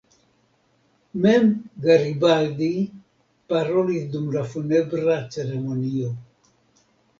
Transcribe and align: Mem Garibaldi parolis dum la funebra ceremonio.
Mem 1.25 1.45
Garibaldi 1.87 2.71
parolis 3.53 4.09
dum 4.17 4.27
la 4.39 4.45
funebra 4.57 5.21
ceremonio. 5.39 6.13